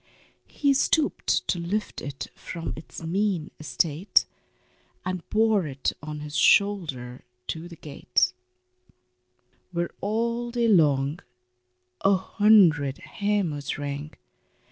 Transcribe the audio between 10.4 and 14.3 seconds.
day long a hundred hammers rang.